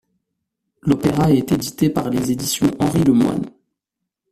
[0.81, 3.45] L'opéra est édité par les éditions Henry Lemoine.